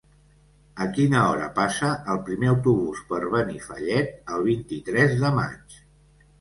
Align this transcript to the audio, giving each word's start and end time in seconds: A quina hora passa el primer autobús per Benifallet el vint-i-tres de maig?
A 0.85 0.87
quina 0.95 1.19
hora 1.31 1.49
passa 1.59 1.91
el 2.15 2.23
primer 2.31 2.49
autobús 2.55 3.03
per 3.13 3.21
Benifallet 3.37 4.35
el 4.39 4.51
vint-i-tres 4.51 5.19
de 5.25 5.35
maig? 5.41 5.81